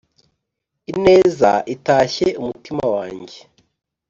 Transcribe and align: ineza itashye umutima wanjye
ineza 0.91 1.51
itashye 1.75 2.27
umutima 2.41 2.83
wanjye 2.95 3.37